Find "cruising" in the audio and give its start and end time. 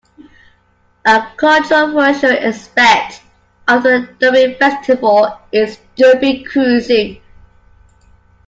6.43-7.21